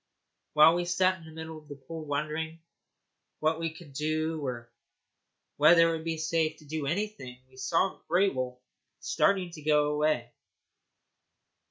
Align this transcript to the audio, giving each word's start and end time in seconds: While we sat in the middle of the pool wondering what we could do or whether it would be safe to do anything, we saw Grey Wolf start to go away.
While 0.53 0.73
we 0.73 0.85
sat 0.85 1.19
in 1.19 1.25
the 1.25 1.31
middle 1.31 1.59
of 1.59 1.67
the 1.67 1.75
pool 1.75 2.03
wondering 2.07 2.63
what 3.39 3.59
we 3.59 3.71
could 3.75 3.93
do 3.93 4.43
or 4.43 4.73
whether 5.57 5.89
it 5.89 5.97
would 5.97 6.03
be 6.03 6.17
safe 6.17 6.57
to 6.57 6.65
do 6.65 6.87
anything, 6.87 7.39
we 7.47 7.57
saw 7.57 7.99
Grey 8.07 8.29
Wolf 8.29 8.57
start 8.99 9.37
to 9.51 9.61
go 9.61 9.91
away. 9.93 10.33